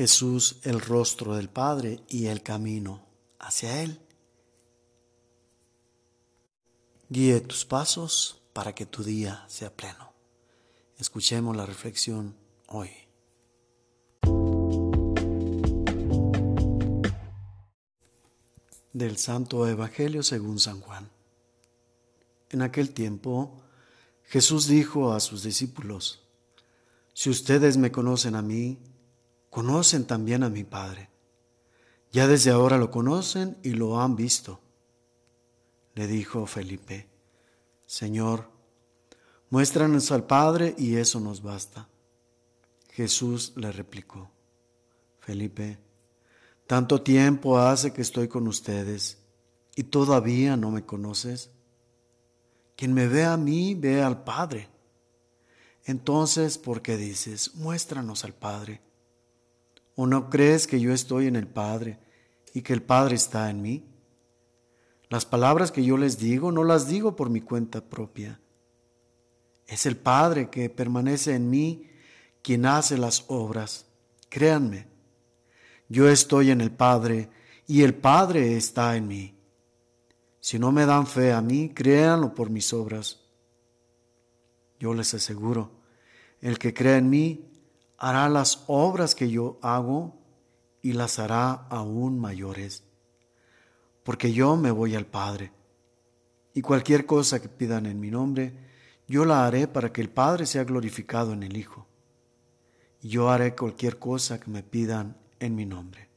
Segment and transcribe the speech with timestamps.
[0.00, 3.04] Jesús el rostro del Padre y el camino
[3.38, 4.00] hacia Él.
[7.10, 10.14] Guíe tus pasos para que tu día sea pleno.
[10.96, 12.34] Escuchemos la reflexión
[12.68, 12.88] hoy.
[18.94, 21.10] Del Santo Evangelio según San Juan.
[22.48, 23.60] En aquel tiempo
[24.24, 26.22] Jesús dijo a sus discípulos,
[27.12, 28.78] Si ustedes me conocen a mí,
[29.50, 31.10] conocen también a mi Padre.
[32.12, 34.60] Ya desde ahora lo conocen y lo han visto.
[35.94, 37.08] Le dijo Felipe,
[37.86, 38.48] Señor,
[39.50, 41.88] muéstranos al Padre y eso nos basta.
[42.92, 44.30] Jesús le replicó,
[45.20, 45.78] Felipe,
[46.66, 49.18] tanto tiempo hace que estoy con ustedes
[49.74, 51.50] y todavía no me conoces.
[52.76, 54.68] Quien me ve a mí, ve al Padre.
[55.84, 58.80] Entonces, ¿por qué dices, muéstranos al Padre?
[60.02, 61.98] ¿O no crees que yo estoy en el Padre
[62.54, 63.84] y que el Padre está en mí?
[65.10, 68.40] Las palabras que yo les digo no las digo por mi cuenta propia.
[69.66, 71.90] Es el Padre que permanece en mí
[72.40, 73.84] quien hace las obras.
[74.30, 74.86] Créanme,
[75.90, 77.28] yo estoy en el Padre
[77.66, 79.34] y el Padre está en mí.
[80.40, 83.20] Si no me dan fe a mí, créanlo por mis obras.
[84.78, 85.70] Yo les aseguro,
[86.40, 87.49] el que crea en mí,
[88.00, 90.14] hará las obras que yo hago
[90.82, 92.82] y las hará aún mayores,
[94.02, 95.52] porque yo me voy al Padre.
[96.54, 98.54] Y cualquier cosa que pidan en mi nombre,
[99.06, 101.86] yo la haré para que el Padre sea glorificado en el Hijo.
[103.02, 106.08] Y yo haré cualquier cosa que me pidan en mi nombre.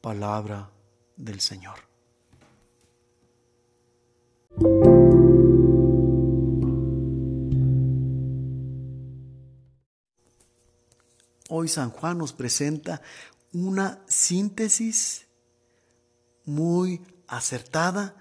[0.00, 0.70] Palabra
[1.16, 1.78] del Señor.
[11.48, 13.02] Hoy San Juan nos presenta
[13.52, 15.26] una síntesis
[16.44, 18.16] muy acertada,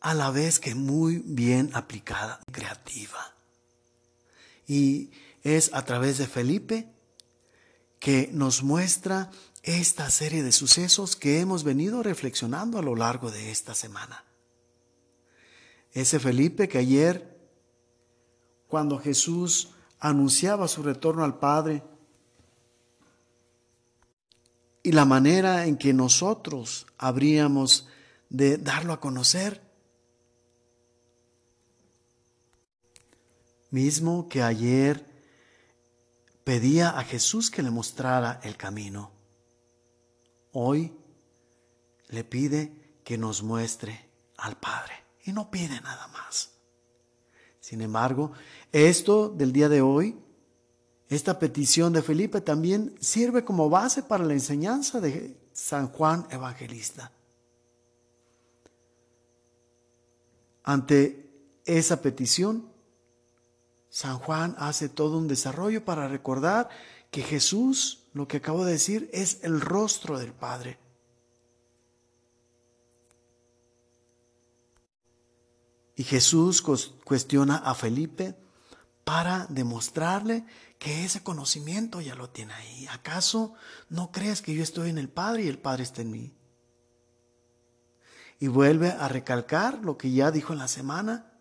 [0.00, 3.34] a la vez que muy bien aplicada, creativa.
[4.66, 5.10] Y
[5.42, 6.90] es a través de Felipe
[7.98, 9.30] que nos muestra
[9.62, 14.24] esta serie de sucesos que hemos venido reflexionando a lo largo de esta semana.
[15.92, 17.38] Ese Felipe que ayer,
[18.68, 21.82] cuando Jesús anunciaba su retorno al Padre,
[24.82, 27.88] y la manera en que nosotros habríamos
[28.28, 29.60] de darlo a conocer.
[33.70, 35.06] Mismo que ayer
[36.44, 39.12] pedía a Jesús que le mostrara el camino.
[40.52, 40.92] Hoy
[42.08, 44.08] le pide que nos muestre
[44.38, 46.50] al Padre y no pide nada más.
[47.60, 48.32] Sin embargo,
[48.72, 50.18] esto del día de hoy
[51.10, 57.10] esta petición de Felipe también sirve como base para la enseñanza de San Juan Evangelista.
[60.62, 61.28] Ante
[61.64, 62.70] esa petición,
[63.88, 66.68] San Juan hace todo un desarrollo para recordar
[67.10, 70.78] que Jesús, lo que acabo de decir, es el rostro del Padre.
[75.96, 76.62] Y Jesús
[77.04, 78.36] cuestiona a Felipe
[79.10, 80.44] para demostrarle
[80.78, 82.86] que ese conocimiento ya lo tiene ahí.
[82.92, 83.54] ¿Acaso
[83.88, 86.32] no crees que yo estoy en el Padre y el Padre está en mí?
[88.38, 91.32] Y vuelve a recalcar lo que ya dijo en la semana,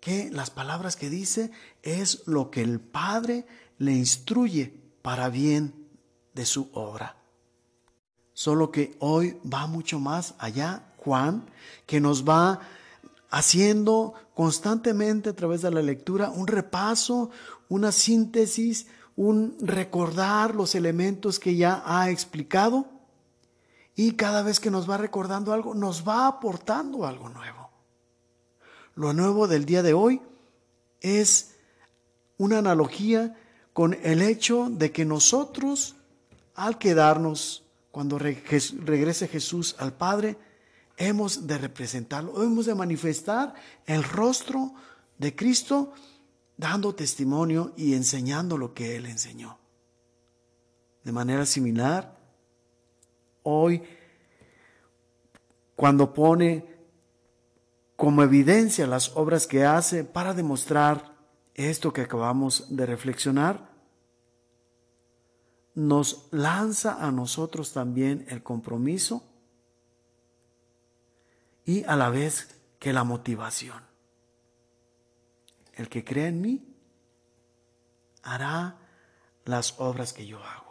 [0.00, 1.50] que las palabras que dice
[1.82, 5.86] es lo que el Padre le instruye para bien
[6.32, 7.18] de su obra.
[8.32, 11.44] Solo que hoy va mucho más allá Juan,
[11.84, 12.58] que nos va
[13.30, 17.30] haciendo constantemente a través de la lectura un repaso,
[17.68, 18.86] una síntesis,
[19.16, 22.86] un recordar los elementos que ya ha explicado
[23.94, 27.70] y cada vez que nos va recordando algo, nos va aportando algo nuevo.
[28.94, 30.20] Lo nuevo del día de hoy
[31.00, 31.56] es
[32.38, 33.36] una analogía
[33.72, 35.96] con el hecho de que nosotros,
[36.54, 40.36] al quedarnos, cuando regrese Jesús al Padre,
[41.00, 43.54] hemos de representarlo, hemos de manifestar
[43.86, 44.74] el rostro
[45.18, 45.94] de Cristo
[46.58, 49.58] dando testimonio y enseñando lo que Él enseñó.
[51.02, 52.18] De manera similar,
[53.42, 53.82] hoy,
[55.74, 56.66] cuando pone
[57.96, 61.16] como evidencia las obras que hace para demostrar
[61.54, 63.70] esto que acabamos de reflexionar,
[65.74, 69.29] nos lanza a nosotros también el compromiso
[71.64, 73.82] y a la vez que la motivación.
[75.74, 76.70] El que cree en mí
[78.22, 78.78] hará
[79.44, 80.70] las obras que yo hago.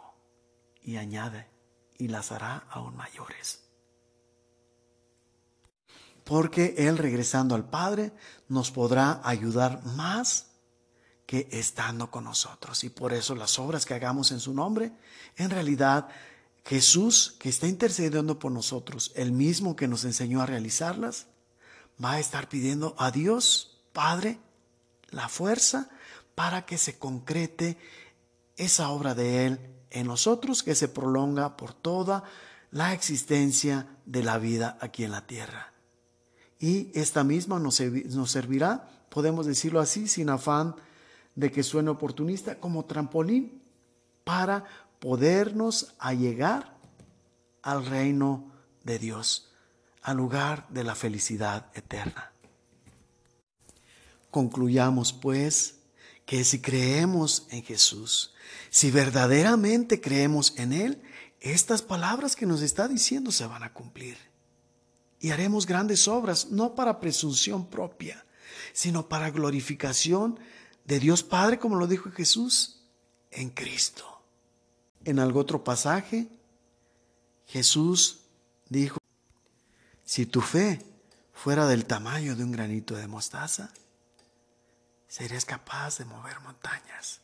[0.82, 1.46] y añade,
[1.98, 3.62] y las hará aún mayores.
[6.24, 8.12] Porque Él regresando al Padre
[8.48, 10.50] nos podrá ayudar más
[11.26, 12.82] que estando con nosotros.
[12.82, 14.90] Y por eso las obras que hagamos en su nombre,
[15.36, 16.08] en realidad
[16.64, 21.26] Jesús que está intercediendo por nosotros, el mismo que nos enseñó a realizarlas,
[22.02, 24.38] va a estar pidiendo a Dios, Padre,
[25.10, 25.90] la fuerza
[26.34, 27.76] para que se concrete
[28.56, 29.60] esa obra de Él
[29.90, 32.24] en nosotros que se prolonga por toda
[32.70, 35.72] la existencia de la vida aquí en la tierra.
[36.58, 37.76] Y esta misma nos,
[38.26, 40.76] servirá, podemos decirlo así, sin afán
[41.34, 43.62] de que suene oportunista, como trampolín
[44.24, 44.64] para
[45.00, 46.76] podernos allegar
[47.62, 48.52] al reino
[48.84, 49.52] de Dios,
[50.02, 52.32] al lugar de la felicidad eterna.
[54.30, 55.80] Concluyamos pues
[56.24, 58.34] que si creemos en Jesús,
[58.70, 61.02] si verdaderamente creemos en Él,
[61.40, 64.16] estas palabras que nos está diciendo se van a cumplir.
[65.18, 68.24] Y haremos grandes obras, no para presunción propia,
[68.72, 70.38] sino para glorificación
[70.84, 72.82] de Dios Padre, como lo dijo Jesús,
[73.30, 74.09] en Cristo.
[75.04, 76.28] En algún otro pasaje,
[77.46, 78.20] Jesús
[78.68, 78.98] dijo,
[80.04, 80.84] si tu fe
[81.32, 83.70] fuera del tamaño de un granito de mostaza,
[85.08, 87.20] serías capaz de mover montañas,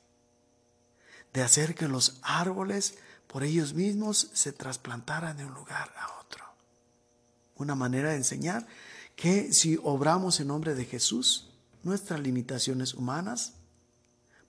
[1.33, 2.97] de hacer que los árboles
[3.27, 6.45] por ellos mismos se trasplantaran de un lugar a otro.
[7.57, 8.67] Una manera de enseñar
[9.17, 11.51] que si obramos en nombre de Jesús,
[11.83, 13.55] nuestras limitaciones humanas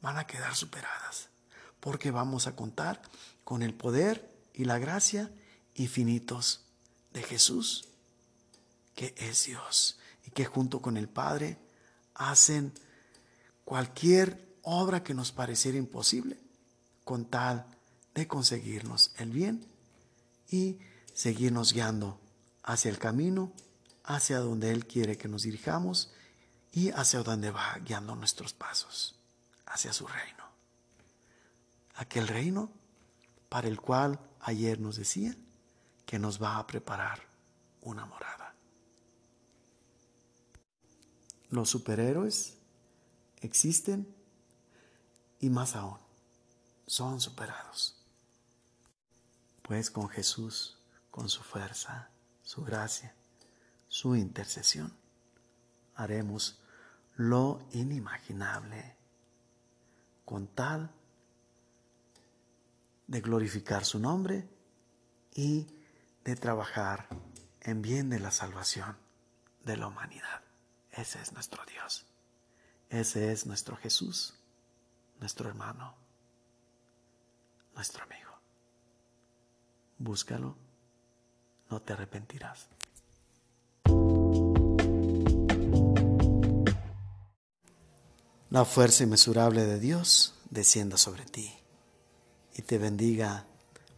[0.02, 1.30] van a quedar superadas
[1.88, 3.02] porque vamos a contar
[3.46, 5.32] con el poder y la gracia
[5.74, 6.66] infinitos
[7.14, 7.88] de Jesús,
[8.94, 11.58] que es Dios y que junto con el Padre
[12.14, 12.74] hacen
[13.64, 16.38] cualquier obra que nos pareciera imposible
[17.06, 17.66] con tal
[18.14, 19.66] de conseguirnos el bien
[20.52, 20.80] y
[21.14, 22.20] seguirnos guiando
[22.64, 23.54] hacia el camino,
[24.04, 26.12] hacia donde Él quiere que nos dirijamos
[26.74, 29.16] y hacia donde va guiando nuestros pasos,
[29.66, 30.47] hacia su reino
[31.98, 32.72] aquel reino
[33.50, 35.36] para el cual ayer nos decía
[36.06, 37.28] que nos va a preparar
[37.82, 38.56] una morada.
[41.50, 42.58] Los superhéroes
[43.42, 44.16] existen
[45.40, 46.00] y más aún,
[46.86, 48.04] son superados.
[49.62, 50.78] Pues con Jesús,
[51.12, 52.10] con su fuerza,
[52.44, 53.16] su gracia,
[53.88, 54.94] su intercesión,
[55.96, 56.60] haremos
[57.16, 58.96] lo inimaginable
[60.26, 60.92] con tal
[63.08, 64.48] de glorificar su nombre
[65.34, 65.68] y
[66.24, 67.08] de trabajar
[67.62, 68.98] en bien de la salvación
[69.64, 70.42] de la humanidad.
[70.92, 72.06] Ese es nuestro Dios.
[72.90, 74.34] Ese es nuestro Jesús,
[75.20, 75.96] nuestro hermano,
[77.76, 78.32] nuestro amigo.
[79.98, 80.56] Búscalo,
[81.70, 82.68] no te arrepentirás.
[88.50, 91.57] La fuerza inmesurable de Dios descienda sobre ti
[92.58, 93.46] y te bendiga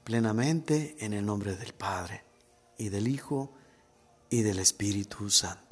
[0.04, 2.24] plenamente en el nombre del Padre
[2.78, 3.54] y del Hijo
[4.30, 5.69] y del Espíritu Santo.